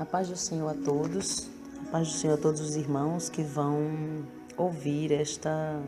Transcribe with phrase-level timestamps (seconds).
[0.00, 1.46] A paz do Senhor a todos,
[1.86, 4.24] a paz do Senhor a todos os irmãos que vão
[4.56, 5.78] ouvir esta,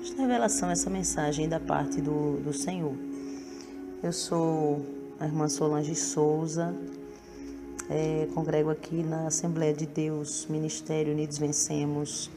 [0.00, 2.94] esta revelação, essa mensagem da parte do, do Senhor.
[4.00, 4.80] Eu sou
[5.18, 6.72] a irmã Solange Souza,
[7.90, 12.30] é, congrego aqui na Assembleia de Deus, Ministério Unidos Vencemos,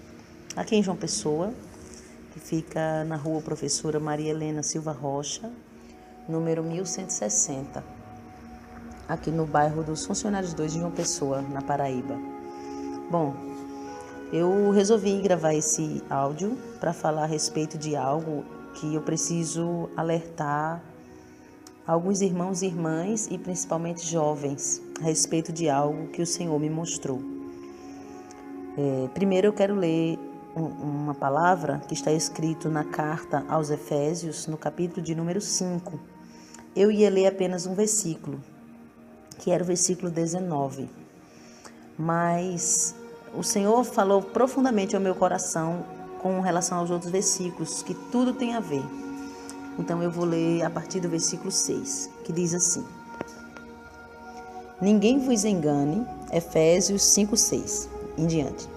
[0.56, 1.54] aqui em João Pessoa,
[2.34, 5.52] que fica na rua Professora Maria Helena Silva Rocha,
[6.28, 7.99] número 1160,
[9.10, 12.16] aqui no bairro dos Funcionários 2 de João Pessoa, na Paraíba.
[13.10, 13.34] Bom,
[14.32, 18.46] eu resolvi gravar esse áudio para falar a respeito de algo
[18.76, 20.80] que eu preciso alertar
[21.88, 26.70] alguns irmãos e irmãs e principalmente jovens a respeito de algo que o Senhor me
[26.70, 27.20] mostrou.
[28.78, 30.20] É, primeiro eu quero ler
[30.56, 36.00] uma palavra que está escrito na carta aos Efésios, no capítulo de número 5.
[36.76, 38.40] Eu ia ler apenas um versículo,
[39.40, 40.88] que era o versículo 19.
[41.98, 42.96] Mas
[43.34, 45.84] o Senhor falou profundamente ao meu coração
[46.22, 48.84] com relação aos outros versículos, que tudo tem a ver.
[49.78, 52.86] Então eu vou ler a partir do versículo 6, que diz assim:
[54.82, 58.68] Ninguém vos engane, Efésios 5, 6, em diante.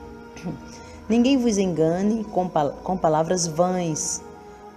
[1.09, 4.23] Ninguém vos engane com, com palavras vãs,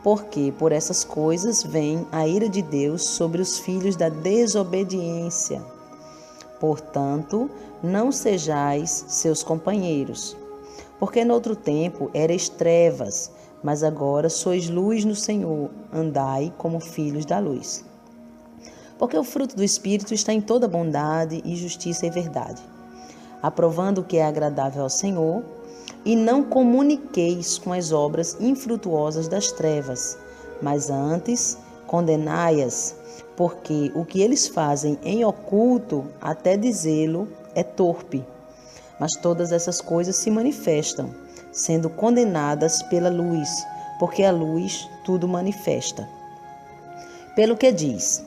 [0.04, 5.64] porque por essas coisas vem a ira de Deus sobre os filhos da desobediência.
[6.60, 7.50] Portanto,
[7.84, 10.36] não sejais seus companheiros,
[11.00, 17.40] porque noutro tempo erais trevas, mas agora sois luz no Senhor, andai como filhos da
[17.40, 17.84] luz.
[18.98, 22.62] Porque o fruto do Espírito está em toda bondade e justiça e verdade,
[23.42, 25.44] aprovando o que é agradável ao Senhor
[26.06, 30.18] e não comuniqueis com as obras infrutuosas das trevas,
[30.62, 32.96] mas antes condenai-as,
[33.36, 38.24] porque o que eles fazem em oculto, até dizê-lo, é torpe.
[39.00, 41.14] Mas todas essas coisas se manifestam,
[41.52, 43.50] sendo condenadas pela luz,
[44.00, 46.08] porque a luz tudo manifesta.
[47.36, 48.24] Pelo que diz: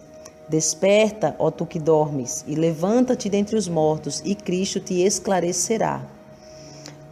[0.48, 6.02] Desperta, ó tu que dormes, e levanta-te dentre os mortos, e Cristo te esclarecerá.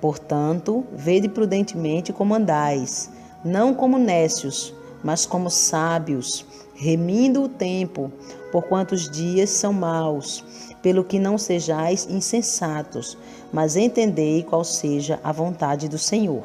[0.01, 3.11] Portanto, vede prudentemente como andais,
[3.45, 6.45] não como nécios, mas como sábios,
[6.77, 8.13] remindo o tempo,
[8.53, 10.45] porquanto os dias são maus,
[10.83, 13.19] pelo que não sejais insensatos,
[13.53, 16.45] mas entendei qual seja a vontade do Senhor.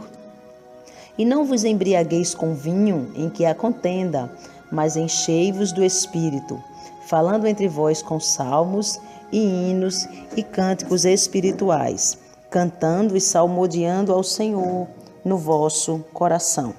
[1.17, 4.31] E não vos embriagueis com vinho em que há contenda,
[4.71, 6.61] mas enchei-vos do Espírito,
[7.05, 8.99] falando entre vós com salmos
[9.31, 12.17] e hinos e cânticos espirituais
[12.51, 14.85] cantando e salmodiando ao Senhor
[15.23, 16.73] no vosso coração.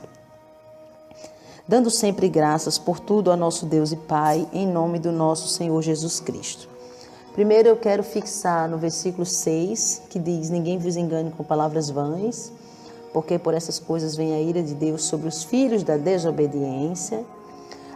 [1.72, 5.80] Dando sempre graças por tudo ao nosso Deus e Pai, em nome do nosso Senhor
[5.80, 6.68] Jesus Cristo.
[7.32, 12.52] Primeiro eu quero fixar no versículo 6, que diz: Ninguém vos engane com palavras vãs,
[13.10, 17.24] porque por essas coisas vem a ira de Deus sobre os filhos da desobediência.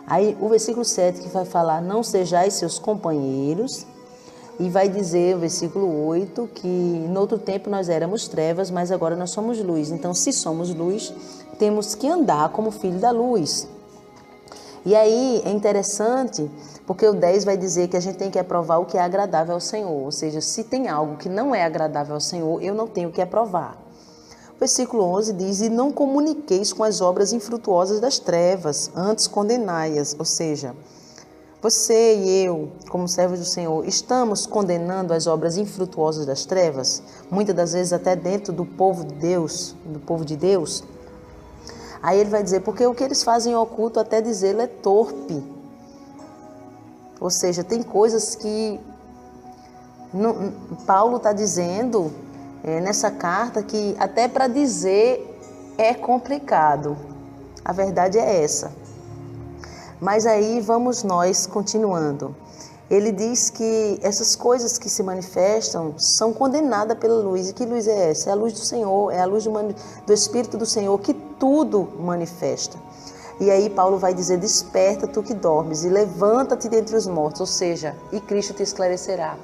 [0.07, 3.85] Aí o versículo 7 que vai falar: Não sejais seus companheiros
[4.59, 9.15] e vai dizer o versículo 8 que no outro tempo nós éramos trevas, mas agora
[9.15, 9.91] nós somos luz.
[9.91, 11.13] Então, se somos luz,
[11.59, 13.69] temos que andar como filho da luz.
[14.85, 16.49] E aí é interessante,
[16.87, 19.55] porque o 10 vai dizer que a gente tem que aprovar o que é agradável
[19.55, 20.05] ao Senhor.
[20.05, 23.21] Ou seja, se tem algo que não é agradável ao Senhor, eu não tenho que
[23.21, 23.77] aprovar.
[24.55, 30.15] O versículo 11 diz: E não comuniqueis com as obras infrutuosas das trevas, antes condenai-as.
[30.19, 30.73] Ou seja,
[31.61, 37.57] você e eu, como servos do Senhor, estamos condenando as obras infrutuosas das trevas, muitas
[37.57, 40.85] das vezes até dentro do povo de Deus, do povo de Deus.
[42.07, 45.43] Aí ele vai dizer, porque o que eles fazem oculto até dizê-lo é torpe.
[47.21, 48.79] Ou seja, tem coisas que
[50.15, 50.53] no,
[50.87, 52.13] Paulo está dizendo
[52.63, 55.37] é, nessa carta que até para dizer
[55.77, 56.97] é complicado.
[57.65, 58.71] A verdade é essa.
[60.01, 62.37] Mas aí vamos nós continuando.
[62.89, 67.49] Ele diz que essas coisas que se manifestam são condenadas pela luz.
[67.49, 68.31] E que luz é essa?
[68.31, 71.89] É a luz do Senhor, é a luz do, do Espírito do Senhor que tudo
[71.99, 72.79] manifesta.
[73.41, 77.47] E aí Paulo vai dizer: Desperta tu que dormes e levanta-te dentre os mortos, ou
[77.47, 79.37] seja, e Cristo te esclarecerá.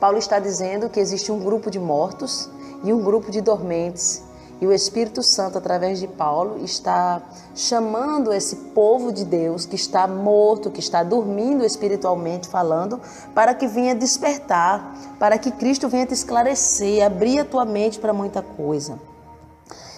[0.00, 2.50] Paulo está dizendo que existe um grupo de mortos
[2.82, 4.22] e um grupo de dormentes
[4.62, 7.20] e o Espírito Santo, através de Paulo, está
[7.52, 13.00] chamando esse povo de Deus que está morto, que está dormindo espiritualmente falando,
[13.34, 18.12] para que venha despertar, para que Cristo venha te esclarecer, abrir a tua mente para
[18.12, 19.00] muita coisa.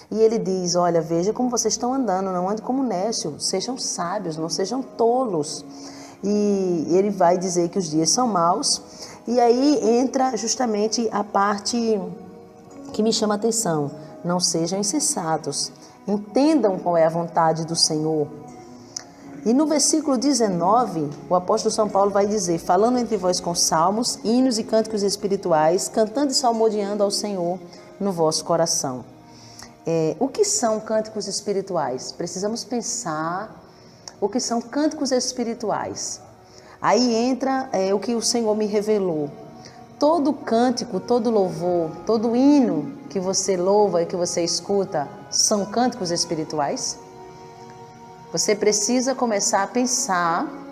[0.09, 4.35] E ele diz: Olha, veja como vocês estão andando, não ande como nécio, sejam sábios,
[4.35, 5.63] não sejam tolos.
[6.23, 8.81] E ele vai dizer que os dias são maus
[9.27, 12.01] E aí entra justamente a parte
[12.93, 14.04] que me chama a atenção.
[14.25, 15.71] Não sejam insensatos,
[16.07, 18.27] entendam qual é a vontade do Senhor.
[19.45, 24.17] E no versículo 19, o apóstolo São Paulo vai dizer: falando entre vós com salmos,
[24.23, 27.59] hinos e cânticos espirituais, cantando e salmodiando ao Senhor
[27.99, 29.05] no vosso coração.
[29.85, 32.11] É, o que são cânticos espirituais?
[32.11, 33.63] Precisamos pensar
[34.19, 36.19] o que são cânticos espirituais.
[36.81, 39.29] Aí entra é, o que o Senhor me revelou.
[39.99, 46.11] Todo cântico, todo louvor, todo hino que você louva e que você escuta são cânticos
[46.11, 46.99] espirituais?
[48.31, 50.65] Você precisa começar a pensar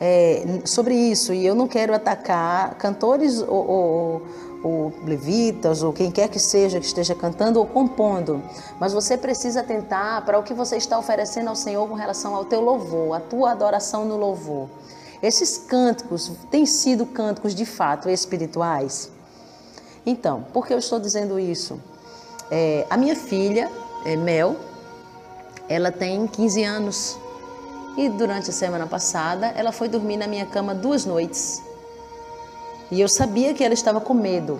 [0.00, 1.34] é, sobre isso.
[1.34, 4.22] E eu não quero atacar cantores ou, ou,
[4.62, 8.42] ou, levitas ou quem quer que seja que esteja cantando ou compondo,
[8.78, 12.44] mas você precisa atentar para o que você está oferecendo ao Senhor com relação ao
[12.44, 14.68] teu louvor, a tua adoração no louvor.
[15.22, 19.10] Esses cânticos têm sido cânticos de fato espirituais?
[20.06, 21.78] Então, por que eu estou dizendo isso?
[22.50, 23.70] É, a minha filha,
[24.04, 24.56] é, Mel,
[25.68, 27.18] ela tem 15 anos
[27.98, 31.62] e durante a semana passada ela foi dormir na minha cama duas noites.
[32.90, 34.58] E eu sabia que ela estava com medo.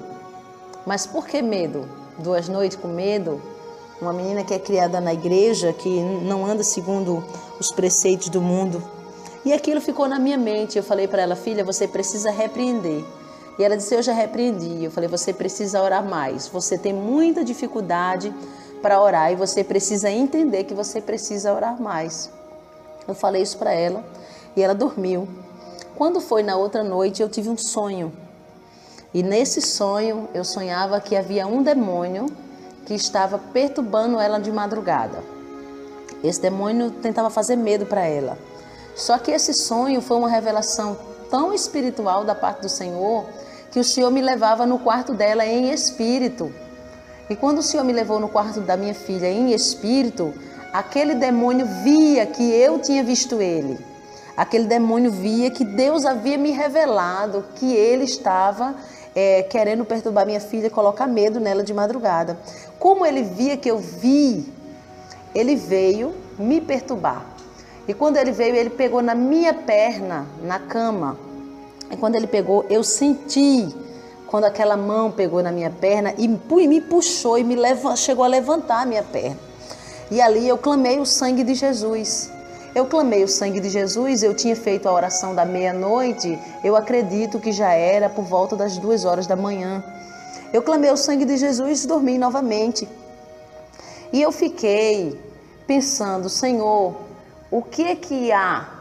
[0.87, 1.89] Mas por que medo?
[2.19, 3.41] Duas noites com medo?
[4.01, 7.25] Uma menina que é criada na igreja, que não anda segundo
[7.59, 8.83] os preceitos do mundo.
[9.45, 10.77] E aquilo ficou na minha mente.
[10.77, 13.05] Eu falei para ela, filha, você precisa repreender.
[13.59, 14.85] E ela disse, eu já repreendi.
[14.85, 16.49] Eu falei, você precisa orar mais.
[16.49, 18.35] Você tem muita dificuldade
[18.81, 22.31] para orar e você precisa entender que você precisa orar mais.
[23.07, 24.05] Eu falei isso para ela
[24.57, 25.29] e ela dormiu.
[25.97, 28.13] Quando foi na outra noite, eu tive um sonho.
[29.13, 32.27] E nesse sonho, eu sonhava que havia um demônio
[32.87, 35.23] que estava perturbando ela de madrugada.
[36.23, 38.39] Esse demônio tentava fazer medo para ela.
[39.01, 40.95] Só que esse sonho foi uma revelação
[41.31, 43.25] tão espiritual da parte do Senhor
[43.71, 46.53] que o Senhor me levava no quarto dela em espírito.
[47.31, 50.35] E quando o Senhor me levou no quarto da minha filha em espírito,
[50.71, 53.79] aquele demônio via que eu tinha visto ele.
[54.37, 58.75] Aquele demônio via que Deus havia me revelado que ele estava
[59.15, 62.39] é, querendo perturbar minha filha, colocar medo nela de madrugada.
[62.79, 64.53] Como ele via que eu vi,
[65.35, 67.30] ele veio me perturbar.
[67.91, 71.19] E quando ele veio, ele pegou na minha perna, na cama.
[71.91, 73.69] E quando ele pegou, eu senti
[74.29, 76.29] quando aquela mão pegou na minha perna e
[76.69, 79.37] me puxou e me levou, chegou a levantar a minha perna.
[80.09, 82.31] E ali eu clamei o sangue de Jesus.
[82.77, 87.41] Eu clamei o sangue de Jesus, eu tinha feito a oração da meia-noite, eu acredito
[87.41, 89.83] que já era por volta das duas horas da manhã.
[90.53, 92.89] Eu clamei o sangue de Jesus e dormi novamente.
[94.13, 95.19] E eu fiquei
[95.67, 97.10] pensando, Senhor,
[97.51, 98.81] o que é que há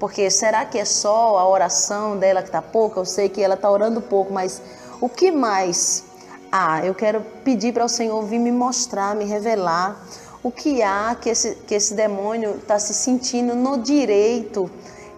[0.00, 2.98] porque será que é só a oração dela que está pouca?
[2.98, 4.62] Eu sei que ela está orando pouco, mas
[4.98, 6.04] o que mais?
[6.50, 10.02] Ah, eu quero pedir para o Senhor vir me mostrar, me revelar
[10.42, 14.70] o que há que esse, que esse demônio está se sentindo no direito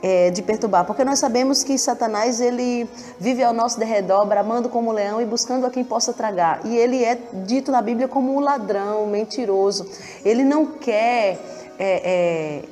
[0.03, 2.91] é, de perturbar, porque nós sabemos que Satanás ele
[3.21, 6.61] vive ao nosso derredor, bramando como leão e buscando a quem possa tragar.
[6.65, 7.17] E ele é
[7.47, 9.89] dito na Bíblia como um ladrão, um mentiroso.
[10.25, 11.39] Ele não quer
[11.79, 12.63] é, é,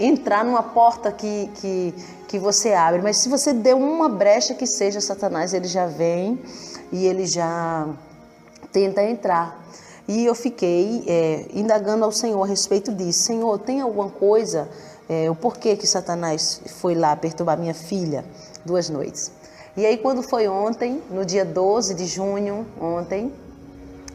[0.00, 1.94] entrar numa porta que, que,
[2.26, 6.40] que você abre, mas se você der uma brecha que seja Satanás, ele já vem
[6.90, 7.86] e ele já
[8.72, 9.60] tenta entrar.
[10.08, 13.22] E eu fiquei é, indagando ao Senhor a respeito disso.
[13.22, 14.68] Senhor, tem alguma coisa,
[15.08, 18.24] é, o porquê que Satanás foi lá perturbar minha filha
[18.64, 19.30] duas noites?
[19.76, 23.32] E aí, quando foi ontem, no dia 12 de junho, ontem,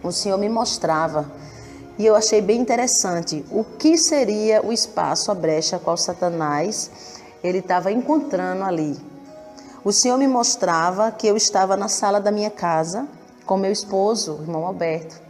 [0.04, 1.26] o Senhor me mostrava
[1.98, 6.92] e eu achei bem interessante o que seria o espaço, a brecha qual Satanás
[7.44, 8.98] ele estava encontrando ali.
[9.84, 13.08] O Senhor me mostrava que eu estava na sala da minha casa
[13.46, 15.22] com meu esposo, o irmão Alberto,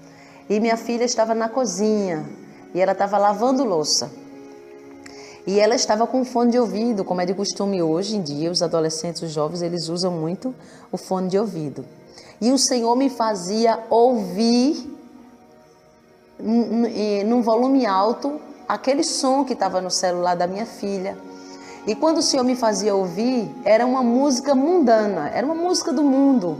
[0.49, 2.25] e minha filha estava na cozinha
[2.73, 4.09] e ela estava lavando louça.
[5.45, 8.63] E ela estava com fone de ouvido, como é de costume hoje em dia, os
[8.63, 10.55] adolescentes, os jovens, eles usam muito
[10.91, 11.85] o fone de ouvido.
[12.41, 14.94] E o Senhor me fazia ouvir
[16.39, 21.17] num volume alto aquele som que estava no celular da minha filha.
[21.87, 26.03] E quando o Senhor me fazia ouvir, era uma música mundana, era uma música do
[26.03, 26.57] mundo.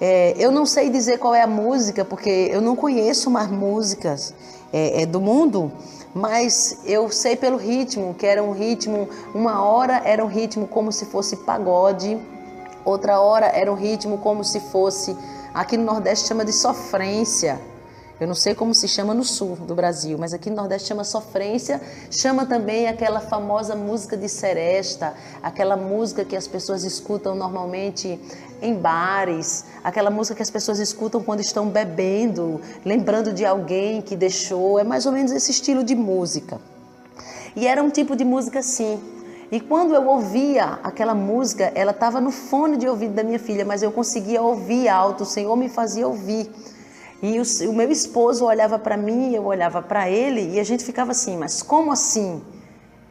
[0.00, 4.32] É, eu não sei dizer qual é a música, porque eu não conheço mais músicas
[4.72, 5.72] é, é, do mundo,
[6.14, 10.92] mas eu sei pelo ritmo, que era um ritmo, uma hora era um ritmo como
[10.92, 12.16] se fosse pagode,
[12.84, 15.16] outra hora era um ritmo como se fosse,
[15.52, 17.60] aqui no Nordeste chama de sofrência
[18.20, 21.04] Eu não sei como se chama no sul do Brasil, mas aqui no Nordeste chama
[21.04, 28.18] sofrência, chama também aquela famosa música de seresta, aquela música que as pessoas escutam normalmente
[28.60, 34.16] em bares, aquela música que as pessoas escutam quando estão bebendo, lembrando de alguém que
[34.16, 36.60] deixou, é mais ou menos esse estilo de música.
[37.54, 39.00] E era um tipo de música assim.
[39.50, 43.64] E quando eu ouvia aquela música, ela estava no fone de ouvido da minha filha,
[43.64, 46.50] mas eu conseguia ouvir alto, o Senhor me fazia ouvir.
[47.20, 50.84] E o, o meu esposo olhava para mim, eu olhava para ele e a gente
[50.84, 52.40] ficava assim, mas como assim?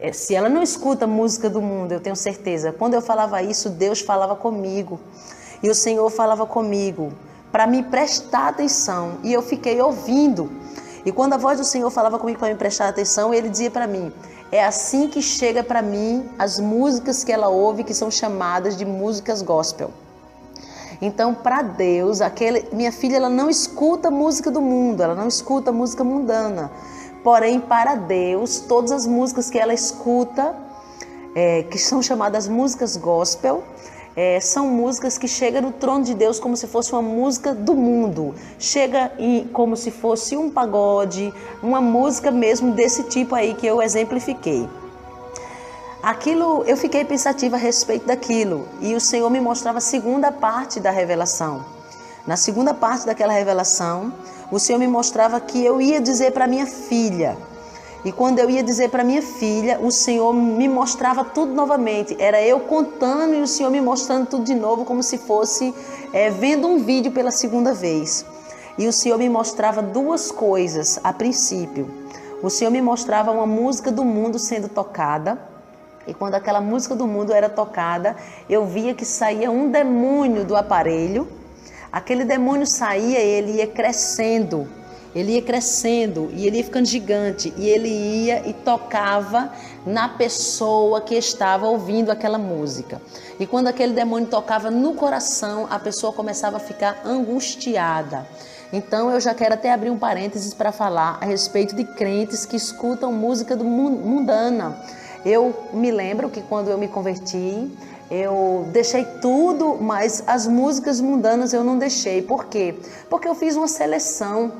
[0.00, 2.72] É, se ela não escuta música do mundo, eu tenho certeza.
[2.72, 4.98] Quando eu falava isso, Deus falava comigo.
[5.62, 7.12] E o Senhor falava comigo
[7.50, 9.18] para me prestar atenção.
[9.24, 10.50] E eu fiquei ouvindo.
[11.04, 13.86] E quando a voz do Senhor falava comigo para me prestar atenção, ele dizia para
[13.86, 14.12] mim:
[14.52, 18.84] é assim que chega para mim as músicas que ela ouve, que são chamadas de
[18.84, 19.90] músicas gospel.
[21.00, 25.70] Então, para Deus, aquele, minha filha ela não escuta música do mundo, ela não escuta
[25.70, 26.70] música mundana.
[27.22, 30.56] Porém, para Deus, todas as músicas que ela escuta,
[31.34, 33.62] é, que são chamadas músicas gospel,
[34.16, 37.74] é, são músicas que chegam no trono de Deus como se fosse uma música do
[37.74, 38.34] mundo.
[38.58, 43.80] Chega em, como se fosse um pagode, uma música mesmo desse tipo aí que eu
[43.80, 44.68] exemplifiquei.
[46.02, 50.78] Aquilo, eu fiquei pensativa a respeito daquilo e o Senhor me mostrava a segunda parte
[50.78, 51.64] da revelação.
[52.24, 54.12] Na segunda parte daquela revelação,
[54.48, 57.36] o Senhor me mostrava que eu ia dizer para minha filha.
[58.04, 62.16] E quando eu ia dizer para minha filha, o Senhor me mostrava tudo novamente.
[62.20, 65.74] Era eu contando e o Senhor me mostrando tudo de novo, como se fosse
[66.12, 68.24] é, vendo um vídeo pela segunda vez.
[68.78, 71.90] E o Senhor me mostrava duas coisas a princípio.
[72.40, 75.57] O Senhor me mostrava uma música do mundo sendo tocada
[76.08, 78.16] e quando aquela música do mundo era tocada,
[78.48, 81.28] eu via que saía um demônio do aparelho.
[81.92, 84.66] Aquele demônio saía e ele ia crescendo.
[85.14, 89.52] Ele ia crescendo e ele ia ficando gigante e ele ia e tocava
[89.84, 93.00] na pessoa que estava ouvindo aquela música.
[93.38, 98.26] E quando aquele demônio tocava no coração, a pessoa começava a ficar angustiada.
[98.72, 102.56] Então eu já quero até abrir um parênteses para falar a respeito de crentes que
[102.56, 104.78] escutam música do mundana
[105.24, 107.70] eu me lembro que quando eu me converti,
[108.10, 112.22] eu deixei tudo, mas as músicas mundanas eu não deixei.
[112.22, 112.74] Por quê?
[113.10, 114.52] Porque eu fiz uma seleção.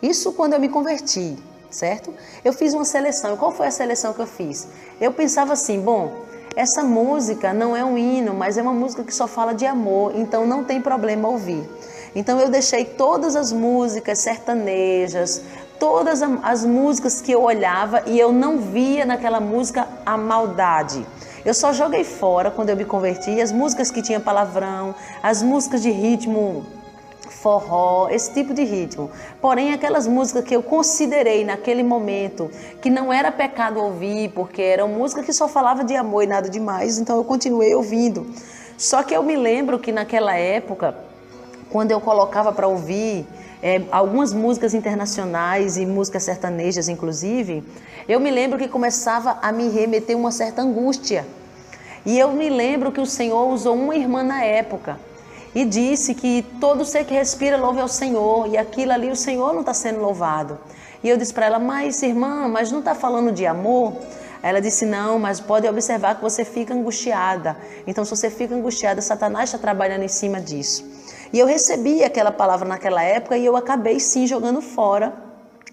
[0.00, 1.36] Isso quando eu me converti,
[1.70, 2.12] certo?
[2.44, 3.36] Eu fiz uma seleção.
[3.36, 4.68] Qual foi a seleção que eu fiz?
[5.00, 6.24] Eu pensava assim, bom,
[6.56, 10.12] essa música não é um hino, mas é uma música que só fala de amor,
[10.14, 11.68] então não tem problema ouvir.
[12.14, 15.42] Então eu deixei todas as músicas sertanejas,
[15.84, 21.06] todas as músicas que eu olhava e eu não via naquela música a maldade.
[21.44, 25.82] Eu só joguei fora quando eu me converti as músicas que tinham palavrão, as músicas
[25.82, 26.64] de ritmo
[27.28, 29.10] forró, esse tipo de ritmo.
[29.42, 32.50] Porém, aquelas músicas que eu considerei naquele momento
[32.80, 36.48] que não era pecado ouvir, porque eram músicas que só falava de amor e nada
[36.48, 38.26] demais, então eu continuei ouvindo.
[38.78, 40.96] Só que eu me lembro que naquela época,
[41.68, 43.26] quando eu colocava para ouvir,
[43.64, 47.64] é, algumas músicas internacionais e músicas sertanejas, inclusive,
[48.06, 51.26] eu me lembro que começava a me remeter uma certa angústia.
[52.04, 55.00] E eu me lembro que o Senhor usou uma irmã na época
[55.54, 59.54] e disse que todo ser que respira louve ao Senhor e aquilo ali o Senhor
[59.54, 60.58] não está sendo louvado.
[61.02, 63.94] E eu disse para ela, mas irmã, mas não está falando de amor?
[64.42, 67.56] Ela disse: Não, mas pode observar que você fica angustiada.
[67.86, 70.84] Então, se você fica angustiada, Satanás está trabalhando em cima disso.
[71.32, 75.12] E eu recebi aquela palavra naquela época e eu acabei sim jogando fora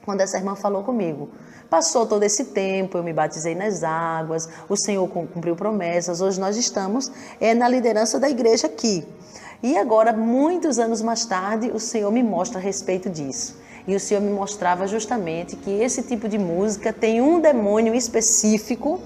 [0.03, 1.29] quando essa irmã falou comigo.
[1.69, 6.19] Passou todo esse tempo, eu me batizei nas águas, o Senhor cumpriu promessas.
[6.19, 9.07] Hoje nós estamos é, na liderança da igreja aqui.
[9.63, 13.57] E agora, muitos anos mais tarde, o Senhor me mostra a respeito disso.
[13.87, 18.99] E o Senhor me mostrava justamente que esse tipo de música tem um demônio específico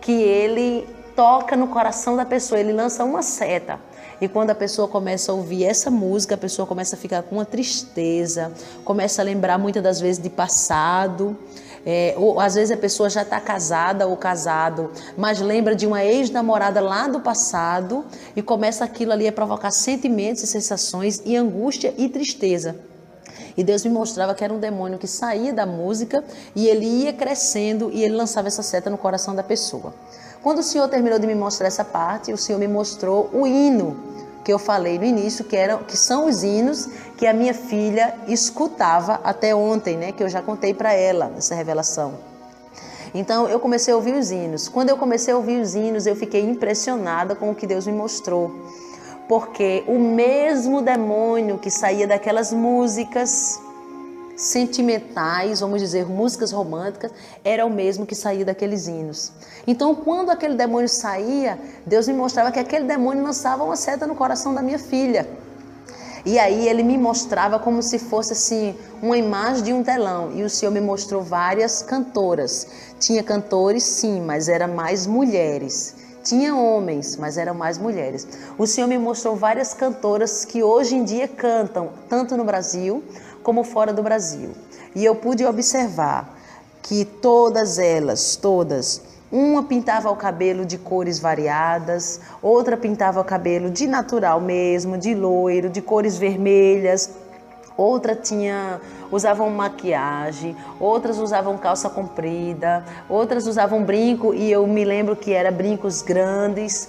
[0.00, 3.78] que ele toca no coração da pessoa, ele lança uma seta.
[4.20, 7.36] E quando a pessoa começa a ouvir essa música, a pessoa começa a ficar com
[7.36, 8.52] uma tristeza,
[8.84, 11.36] começa a lembrar muitas das vezes de passado.
[11.86, 16.04] É, ou às vezes a pessoa já está casada ou casado, mas lembra de uma
[16.04, 18.04] ex-namorada lá do passado
[18.36, 22.76] e começa aquilo ali a provocar sentimentos e sensações e angústia e tristeza.
[23.56, 26.22] E Deus me mostrava que era um demônio que saía da música
[26.54, 29.94] e ele ia crescendo e ele lançava essa seta no coração da pessoa.
[30.42, 33.96] Quando o Senhor terminou de me mostrar essa parte, o Senhor me mostrou o hino
[34.42, 38.14] que eu falei no início, que, eram, que são os hinos que a minha filha
[38.26, 40.12] escutava até ontem, né?
[40.12, 42.14] Que eu já contei para ela essa revelação.
[43.12, 44.66] Então eu comecei a ouvir os hinos.
[44.66, 47.92] Quando eu comecei a ouvir os hinos, eu fiquei impressionada com o que Deus me
[47.92, 48.50] mostrou.
[49.28, 53.60] Porque o mesmo demônio que saía daquelas músicas
[54.40, 57.12] sentimentais, vamos dizer, músicas românticas,
[57.44, 59.32] era o mesmo que saía daqueles hinos.
[59.66, 64.14] Então, quando aquele demônio saía, Deus me mostrava que aquele demônio lançava uma seta no
[64.14, 65.28] coração da minha filha.
[66.24, 70.32] E aí ele me mostrava como se fosse assim uma imagem de um telão.
[70.34, 72.66] E o Senhor me mostrou várias cantoras.
[72.98, 75.96] Tinha cantores, sim, mas era mais mulheres.
[76.22, 78.28] Tinha homens, mas eram mais mulheres.
[78.58, 83.02] O Senhor me mostrou várias cantoras que hoje em dia cantam, tanto no Brasil
[83.42, 84.50] como fora do Brasil.
[84.94, 86.36] E eu pude observar
[86.82, 93.70] que todas elas, todas, uma pintava o cabelo de cores variadas, outra pintava o cabelo
[93.70, 97.10] de natural mesmo, de loiro, de cores vermelhas,
[97.76, 98.80] outra tinha
[99.10, 105.50] usavam maquiagem, outras usavam calça comprida, outras usavam brinco e eu me lembro que era
[105.50, 106.88] brincos grandes.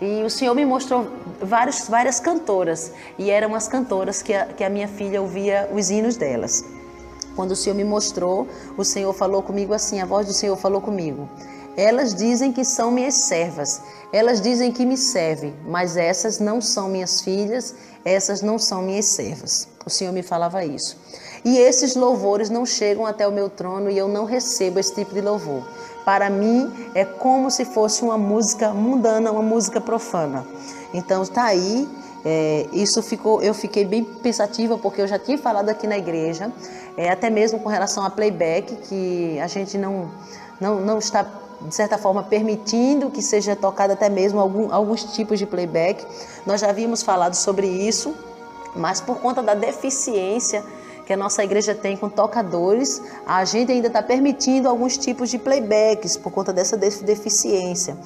[0.00, 1.06] E o Senhor me mostrou
[1.40, 5.90] vários, várias cantoras e eram as cantoras que a, que a minha filha ouvia os
[5.90, 6.64] hinos delas.
[7.36, 10.80] Quando o Senhor me mostrou, o Senhor falou comigo assim, a voz do Senhor falou
[10.80, 11.28] comigo.
[11.76, 13.80] Elas dizem que são minhas servas,
[14.12, 19.06] elas dizem que me servem, mas essas não são minhas filhas, essas não são minhas
[19.06, 19.68] servas.
[19.86, 20.96] O Senhor me falava isso.
[21.44, 25.14] E esses louvores não chegam até o meu trono e eu não recebo esse tipo
[25.14, 25.62] de louvor.
[26.04, 30.46] Para mim é como se fosse uma música mundana, uma música profana.
[30.92, 31.88] Então está aí.
[32.22, 36.52] É, isso ficou, eu fiquei bem pensativa porque eu já tinha falado aqui na igreja,
[36.94, 40.10] é, até mesmo com relação a playback, que a gente não,
[40.60, 41.26] não, não está
[41.60, 46.06] de certa forma, permitindo que seja tocado até mesmo algum, alguns tipos de playback.
[46.46, 48.14] Nós já havíamos falado sobre isso,
[48.74, 50.64] mas por conta da deficiência
[51.10, 55.40] que a nossa igreja tem com tocadores, a gente ainda está permitindo alguns tipos de
[55.40, 57.96] playbacks por conta dessa deficiência.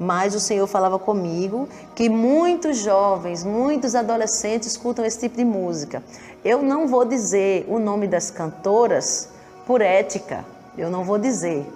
[0.00, 6.02] Mas o Senhor falava comigo que muitos jovens, muitos adolescentes escutam esse tipo de música.
[6.42, 9.28] Eu não vou dizer o nome das cantoras
[9.66, 10.42] por ética,
[10.78, 11.70] eu não vou dizer,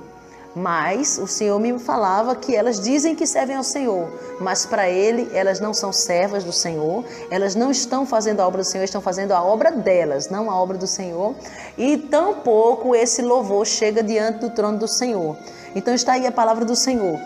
[0.58, 4.08] mas o Senhor me falava que elas dizem que servem ao Senhor,
[4.40, 8.62] mas para Ele elas não são servas do Senhor, elas não estão fazendo a obra
[8.62, 11.34] do Senhor, estão fazendo a obra delas, não a obra do Senhor.
[11.76, 15.36] E tampouco esse louvor chega diante do trono do Senhor.
[15.76, 17.18] Então está aí a palavra do Senhor.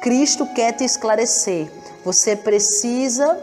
[0.00, 1.70] Cristo quer te esclarecer.
[2.04, 3.38] Você precisa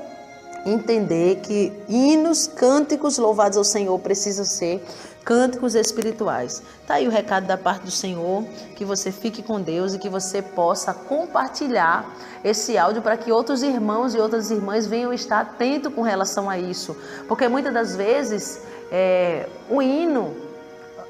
[0.65, 4.83] entender que hinos, cânticos louvados ao Senhor precisam ser
[5.23, 6.63] cânticos espirituais.
[6.87, 8.43] Tá aí o recado da parte do Senhor,
[8.75, 12.05] que você fique com Deus e que você possa compartilhar
[12.43, 16.57] esse áudio para que outros irmãos e outras irmãs venham estar atentos com relação a
[16.57, 16.95] isso,
[17.27, 20.33] porque muitas das vezes é, o hino,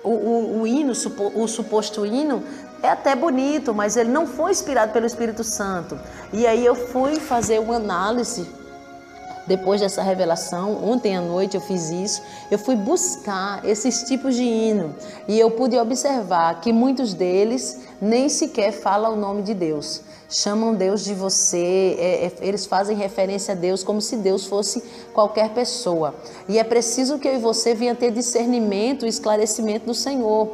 [0.03, 0.91] o, o, o hino,
[1.35, 2.43] o suposto hino
[2.81, 5.99] é até bonito, mas ele não foi inspirado pelo Espírito Santo.
[6.31, 8.47] E aí eu fui fazer uma análise
[9.49, 14.43] depois dessa revelação, ontem à noite eu fiz isso, eu fui buscar esses tipos de
[14.43, 14.95] hino
[15.27, 20.01] e eu pude observar que muitos deles nem sequer falam o nome de Deus.
[20.29, 24.83] Chamam Deus de você, é, é, eles fazem referência a Deus como se Deus fosse
[25.15, 26.13] qualquer pessoa.
[26.47, 30.47] E é preciso que eu e você venha ter discernimento e esclarecimento do Senhor.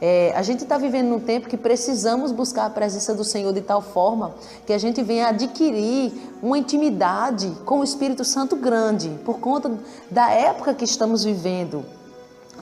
[0.00, 3.60] É, a gente está vivendo num tempo que precisamos buscar a presença do Senhor de
[3.60, 4.34] tal forma
[4.64, 9.72] que a gente venha adquirir uma intimidade com o Espírito Santo grande, por conta
[10.08, 11.84] da época que estamos vivendo.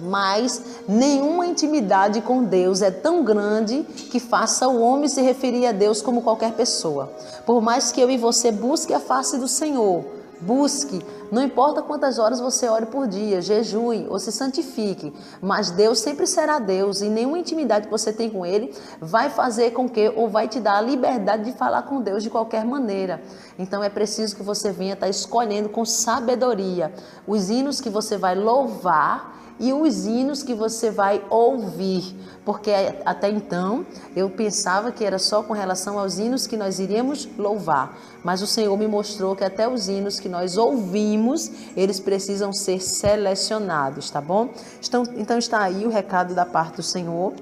[0.01, 5.73] Mas nenhuma intimidade com Deus é tão grande que faça o homem se referir a
[5.73, 7.11] Deus como qualquer pessoa.
[7.45, 10.05] Por mais que eu e você busque a face do Senhor,
[10.41, 15.99] Busque, não importa quantas horas você ore por dia, jejue ou se santifique, mas Deus
[15.99, 20.11] sempre será Deus e nenhuma intimidade que você tem com Ele vai fazer com que
[20.11, 23.23] ou vai te dar a liberdade de falar com Deus de qualquer maneira.
[23.59, 26.93] Então é preciso que você venha estar escolhendo com sabedoria
[27.27, 32.15] os hinos que você vai louvar e os hinos que você vai ouvir,
[32.45, 32.71] porque
[33.05, 37.99] até então eu pensava que era só com relação aos hinos que nós iríamos louvar,
[38.23, 42.81] mas o Senhor me mostrou que até os hinos que nós ouvimos, eles precisam ser
[42.81, 44.51] selecionados, tá bom?
[44.87, 47.33] Então, então está aí o recado da parte do Senhor.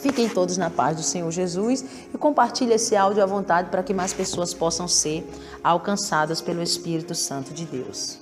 [0.00, 1.84] Fiquem todos na paz do Senhor Jesus
[2.14, 5.28] e compartilhe esse áudio à vontade para que mais pessoas possam ser
[5.64, 8.18] alcançadas pelo Espírito Santo de Deus.